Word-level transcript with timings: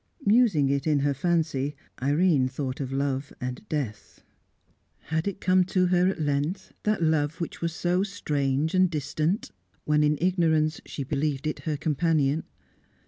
Musing 0.25 0.67
it 0.69 0.87
in 0.87 1.01
her 1.01 1.13
fancy, 1.13 1.75
Irene 2.01 2.47
thought 2.47 2.79
of 2.79 2.91
love 2.91 3.31
and 3.39 3.61
death. 3.69 4.23
Had 5.13 5.27
it 5.27 5.39
come 5.39 5.63
to 5.65 5.85
her 5.85 6.07
at 6.09 6.19
length, 6.19 6.73
that 6.81 7.03
love 7.03 7.39
which 7.39 7.61
was 7.61 7.71
so 7.71 8.01
strange 8.01 8.73
and 8.73 8.89
distant 8.89 9.51
when, 9.85 10.03
in 10.03 10.17
ignorance, 10.19 10.81
she 10.87 11.03
believed 11.03 11.45
it 11.45 11.59
her 11.69 11.77
companion? 11.77 12.45